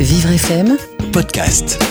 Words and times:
Vivre 0.00 0.30
FM 0.30 0.76
podcast. 1.12 1.82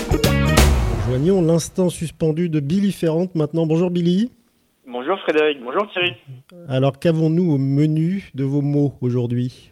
Joignons 1.09 1.41
l'instant 1.41 1.89
suspendu 1.89 2.47
de 2.47 2.61
Billy 2.61 2.93
Ferrand 2.93 3.27
maintenant. 3.35 3.65
Bonjour 3.65 3.91
Billy. 3.91 4.31
Bonjour 4.85 5.19
Frédéric, 5.19 5.61
bonjour 5.61 5.91
Thierry. 5.91 6.13
Alors 6.69 6.99
qu'avons-nous 6.99 7.51
au 7.51 7.57
menu 7.57 8.31
de 8.33 8.45
vos 8.45 8.61
mots 8.61 8.93
aujourd'hui? 9.01 9.71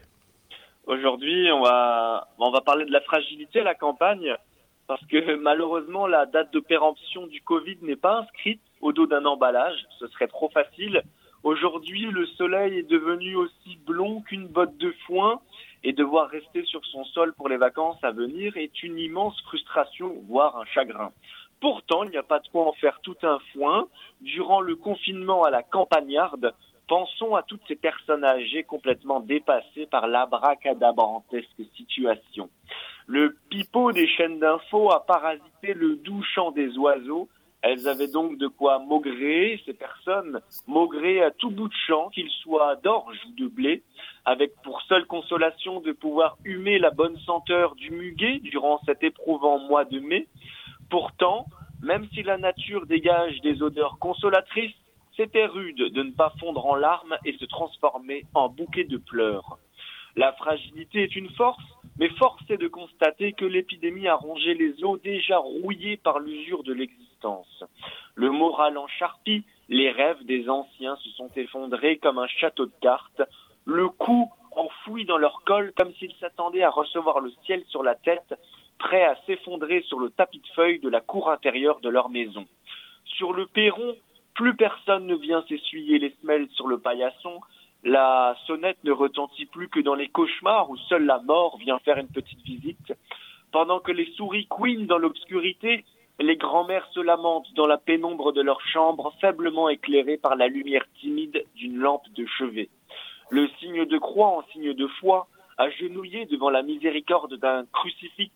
Aujourd'hui, 0.86 1.50
on 1.54 1.62
va, 1.62 2.28
on 2.38 2.52
va 2.52 2.60
parler 2.60 2.84
de 2.84 2.92
la 2.92 3.00
fragilité 3.00 3.62
à 3.62 3.64
la 3.64 3.74
campagne 3.74 4.36
parce 4.88 5.06
que 5.06 5.36
malheureusement, 5.38 6.06
la 6.06 6.26
date 6.26 6.52
de 6.52 6.60
péremption 6.60 7.28
du 7.28 7.40
Covid 7.42 7.78
n'est 7.84 7.96
pas 7.96 8.20
inscrite 8.20 8.60
au 8.82 8.92
dos 8.92 9.08
d'un 9.08 9.24
emballage. 9.24 9.80
Ce 9.98 10.08
serait 10.08 10.28
trop 10.28 10.50
facile. 10.50 11.04
Aujourd'hui, 11.44 12.08
le 12.12 12.26
soleil 12.26 12.80
est 12.80 12.90
devenu 12.90 13.38
aussi 13.38 13.78
blond 13.88 14.20
qu'une 14.22 14.48
botte 14.48 14.76
de 14.78 14.94
foin 15.08 15.40
et 15.86 15.94
devoir 15.94 16.30
rester 16.30 16.66
sur 16.66 16.84
son 16.88 17.06
sol 17.06 17.34
pour 17.34 17.48
les 17.48 17.58
vacances 17.58 18.04
à 18.04 18.12
venir 18.12 18.58
est 18.58 18.82
une 18.82 18.98
immense 18.98 19.40
frustration, 19.44 20.16
voire 20.28 20.58
un 20.58 20.66
chagrin. 20.66 21.12
Pourtant, 21.62 22.04
il 22.04 22.10
n'y 22.10 22.18
a 22.18 22.24
pas 22.24 22.40
de 22.40 22.48
quoi 22.48 22.68
en 22.68 22.74
faire 22.74 23.00
tout 23.04 23.16
un 23.22 23.38
foin. 23.54 23.88
Durant 24.20 24.62
le 24.62 24.76
confinement 24.76 25.44
à 25.44 25.52
la 25.52 25.62
campagnarde, 25.62 26.56
pensons 26.88 27.36
à 27.36 27.44
toutes 27.44 27.62
ces 27.68 27.76
personnes 27.76 28.24
âgées 28.24 28.64
complètement 28.64 29.20
dépassées 29.20 29.86
par 29.86 30.08
l'abracadabrantesque 30.08 31.62
situation. 31.76 32.50
Le 33.06 33.38
pipeau 33.50 33.92
des 33.92 34.08
chaînes 34.08 34.40
d'infos 34.40 34.92
a 34.92 35.06
parasité 35.06 35.76
le 35.76 35.98
doux 35.98 36.24
chant 36.24 36.50
des 36.50 36.76
oiseaux. 36.80 37.30
Elles 37.68 37.88
avaient 37.88 38.08
donc 38.08 38.38
de 38.38 38.46
quoi 38.46 38.78
maugréer, 38.78 39.60
ces 39.66 39.74
personnes, 39.74 40.40
maugréer 40.68 41.24
à 41.24 41.32
tout 41.32 41.50
bout 41.50 41.68
de 41.68 41.74
champ, 41.88 42.10
qu'ils 42.10 42.30
soient 42.30 42.76
d'orge 42.76 43.18
ou 43.28 43.42
de 43.42 43.48
blé, 43.48 43.82
avec 44.24 44.52
pour 44.62 44.84
seule 44.84 45.08
consolation 45.08 45.82
de 45.82 45.92
pouvoir 45.92 46.38
humer 46.46 46.78
la 46.78 46.92
bonne 46.92 47.18
senteur 47.22 47.74
du 47.74 47.90
muguet 47.90 48.38
durant 48.38 48.80
cet 48.86 49.04
éprouvant 49.04 49.58
mois 49.58 49.84
de 49.84 50.00
mai. 50.00 50.28
Pourtant, 50.92 51.48
même 51.82 52.08
si 52.14 52.22
la 52.22 52.38
nature 52.38 52.86
dégage 52.86 53.42
des 53.42 53.64
odeurs 53.64 53.98
consolatrices, 53.98 54.76
c'était 55.18 55.48
rude 55.48 55.92
de 55.92 56.04
ne 56.04 56.12
pas 56.12 56.34
fondre 56.40 56.68
en 56.68 56.76
larmes 56.76 57.18
et 57.26 57.34
se 57.34 57.46
transformer 57.46 58.26
en 58.36 58.48
bouquet 58.48 58.84
de 58.84 58.98
pleurs. 58.98 59.58
La 60.16 60.34
fragilité 60.34 61.02
est 61.02 61.16
une 61.16 61.32
force, 61.32 61.64
mais 61.98 62.10
force 62.10 62.44
est 62.50 62.58
de 62.58 62.68
constater 62.68 63.34
que 63.34 63.46
l'épidémie 63.46 64.08
a 64.08 64.16
rongé 64.16 64.54
les 64.54 64.84
os 64.84 65.02
déjà 65.02 65.38
rouillés 65.38 65.98
par 65.98 66.20
l'usure 66.20 66.64
de 66.64 66.74
l'existence. 66.74 67.64
Le 68.16 68.32
moral 68.32 68.78
en 68.78 68.88
charpie, 68.88 69.44
les 69.70 69.92
rêves 69.92 70.24
des 70.26 70.50
anciens 70.50 70.96
se 70.98 71.10
sont 71.12 71.30
effondrés 71.36 71.98
comme 71.98 72.20
un 72.20 72.28
château 72.28 72.66
de 72.66 72.74
cartes, 72.82 73.22
le 73.66 73.90
cou 73.90 74.30
enfoui 74.52 75.06
dans 75.06 75.18
leur 75.18 75.42
col 75.46 75.74
comme 75.76 75.94
s'ils 75.96 76.16
s'attendaient 76.20 76.64
à 76.64 76.70
recevoir 76.70 77.20
le 77.20 77.32
ciel 77.46 77.64
sur 77.68 77.84
la 77.84 77.96
tête, 77.96 78.34
prêts 78.78 79.04
à 79.04 79.18
s'effondrer 79.26 79.82
sur 79.84 80.00
le 80.00 80.10
tapis 80.10 80.40
de 80.40 80.48
feuilles 80.56 80.80
de 80.80 80.90
la 80.90 81.02
cour 81.02 81.30
intérieure 81.30 81.80
de 81.80 81.90
leur 81.90 82.10
maison. 82.10 82.46
Sur 83.06 83.34
le 83.34 83.48
perron, 83.48 83.96
plus 84.34 84.56
personne 84.56 85.08
ne 85.08 85.16
vient 85.16 85.44
s'essuyer 85.48 85.98
les 85.98 86.14
semelles 86.22 86.50
sur 86.52 86.68
le 86.68 86.78
paillasson, 86.78 87.40
la 87.86 88.36
sonnette 88.48 88.84
ne 88.84 88.92
retentit 88.92 89.46
plus 89.46 89.70
que 89.70 89.80
dans 89.80 89.94
les 89.94 90.10
cauchemars 90.10 90.70
où 90.72 90.78
seule 90.90 91.06
la 91.06 91.20
mort 91.20 91.58
vient 91.60 91.78
faire 91.80 91.98
une 91.98 92.08
petite 92.08 92.42
visite. 92.42 92.94
Pendant 93.52 93.80
que 93.80 93.92
les 93.92 94.12
souris 94.14 94.48
couinent 94.48 94.88
dans 94.88 94.98
l'obscurité, 94.98 95.86
les 96.20 96.36
grands-mères 96.36 96.88
se 96.94 97.00
lamentent 97.00 97.54
dans 97.54 97.68
la 97.68 97.78
pénombre 97.78 98.34
de 98.34 98.42
leur 98.42 98.60
chambre, 98.62 99.14
faiblement 99.22 99.70
éclairée 99.70 100.18
par 100.18 100.36
la 100.36 100.48
lumière 100.48 100.84
timide 101.00 101.46
d'une 101.56 101.78
lampe 101.78 102.10
de 102.16 102.26
chevet. 102.26 102.70
Le 103.30 103.48
signe 103.60 103.86
de 103.86 103.98
croix 104.00 104.30
en 104.30 104.44
signe 104.52 104.74
de 104.74 104.88
foi, 104.88 105.28
agenouillé 105.58 106.26
devant 106.26 106.50
la 106.50 106.64
miséricorde 106.64 107.36
d'un 107.36 107.66
crucifix, 107.72 108.32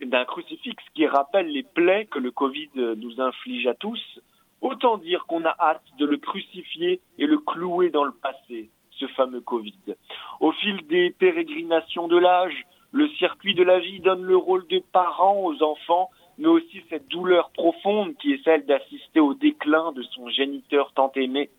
d'un 0.00 0.24
crucifix 0.24 0.76
qui 0.94 1.06
rappelle 1.06 1.46
les 1.46 1.62
plaies 1.62 2.06
que 2.06 2.18
le 2.18 2.32
Covid 2.32 2.70
nous 2.74 3.20
inflige 3.20 3.68
à 3.68 3.74
tous, 3.74 4.20
Autant 4.62 4.96
dire 4.96 5.26
qu'on 5.26 5.44
a 5.44 5.54
hâte 5.58 5.82
de 5.98 6.06
le 6.06 6.16
crucifier 6.16 7.00
et 7.18 7.26
le 7.26 7.38
clouer 7.38 7.90
dans 7.90 8.04
le 8.04 8.12
passé, 8.12 8.70
ce 8.92 9.06
fameux 9.08 9.40
Covid. 9.40 9.96
Au 10.40 10.52
fil 10.52 10.86
des 10.86 11.10
pérégrinations 11.10 12.06
de 12.06 12.16
l'âge, 12.16 12.64
le 12.92 13.08
circuit 13.18 13.54
de 13.54 13.64
la 13.64 13.80
vie 13.80 13.98
donne 13.98 14.22
le 14.22 14.36
rôle 14.36 14.64
de 14.68 14.78
parent 14.92 15.42
aux 15.42 15.60
enfants, 15.64 16.10
mais 16.38 16.46
aussi 16.46 16.80
cette 16.88 17.08
douleur 17.08 17.50
profonde 17.50 18.14
qui 18.18 18.34
est 18.34 18.44
celle 18.44 18.64
d'assister 18.64 19.18
au 19.18 19.34
déclin 19.34 19.90
de 19.92 20.02
son 20.02 20.28
géniteur 20.28 20.92
tant 20.92 21.10
aimé. 21.16 21.50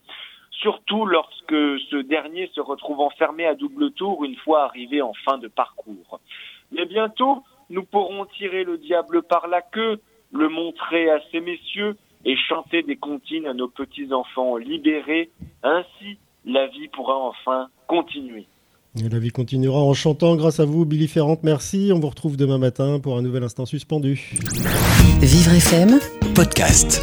Surtout 0.52 1.06
lorsque 1.06 1.52
ce 1.90 2.02
dernier 2.02 2.50
se 2.54 2.62
retrouve 2.62 3.02
enfermé 3.02 3.46
à 3.46 3.56
double 3.56 3.92
tour 3.92 4.24
une 4.24 4.38
fois 4.38 4.64
arrivé 4.64 5.02
en 5.02 5.14
fin 5.26 5.38
de 5.38 5.50
parcours. 5.50 6.22
Mais 6.72 6.86
bientôt, 6.86 7.44
nous 7.70 7.84
pourrons 7.84 8.26
tirer 8.38 8.64
le 8.64 8.78
diable 8.78 9.24
par 9.24 9.48
la 9.48 9.62
queue, 9.62 10.00
le 10.32 10.48
montrer 10.48 11.10
à 11.10 11.20
ces 11.32 11.42
messieurs, 11.42 11.98
et 12.26 12.36
chanter 12.50 12.84
des 12.84 12.96
comptines 12.96 13.46
à 13.46 13.54
nos 13.54 13.68
petits-enfants 13.68 14.58
libérés. 14.58 15.30
Ainsi, 15.64 16.18
la 16.46 16.68
vie 16.68 16.88
pourra 16.90 17.18
enfin 17.18 17.68
continuer. 17.88 18.46
Et 19.00 19.10
la 19.10 19.18
vie 19.18 19.32
continuera 19.32 19.80
en 19.80 19.94
chantant 19.94 20.36
grâce 20.36 20.60
à 20.60 20.66
vous, 20.66 20.86
Billy 20.86 21.08
Ferrand. 21.08 21.38
Merci. 21.42 21.92
On 21.94 22.00
vous 22.00 22.10
retrouve 22.10 22.38
demain 22.38 22.60
matin 22.60 23.00
pour 23.00 23.18
un 23.18 23.24
nouvel 23.24 23.44
instant 23.44 23.66
suspendu. 23.66 24.34
Vivre 25.22 25.54
FM 25.54 26.00
podcast. 26.36 27.02